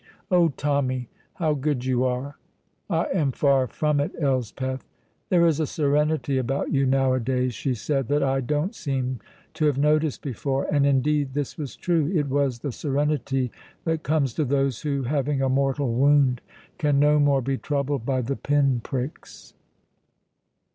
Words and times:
"Oh, 0.31 0.49
Tommy, 0.49 1.09
how 1.35 1.53
good 1.53 1.85
you 1.85 2.03
are!" 2.05 2.35
"I 2.89 3.03
am 3.13 3.31
far 3.31 3.67
from 3.67 3.99
it, 3.99 4.15
Elspeth." 4.19 4.83
"There 5.29 5.45
is 5.45 5.59
a 5.59 5.67
serenity 5.67 6.39
about 6.39 6.71
you 6.71 6.87
nowadays," 6.87 7.53
she 7.53 7.75
said, 7.75 8.07
"that 8.07 8.23
I 8.23 8.41
don't 8.41 8.73
seem 8.73 9.19
to 9.53 9.65
have 9.67 9.77
noticed 9.77 10.23
before," 10.23 10.65
and 10.73 10.87
indeed 10.87 11.35
this 11.35 11.55
was 11.55 11.75
true; 11.75 12.11
it 12.15 12.29
was 12.29 12.57
the 12.57 12.71
serenity 12.71 13.51
that 13.83 14.01
comes 14.01 14.33
to 14.33 14.43
those 14.43 14.81
who, 14.81 15.03
having 15.03 15.39
a 15.39 15.49
mortal 15.49 15.93
wound, 15.93 16.41
can 16.79 16.97
no 16.97 17.19
more 17.19 17.43
be 17.43 17.59
troubled 17.59 18.03
by 18.03 18.21
the 18.23 18.35
pinpricks. 18.35 19.53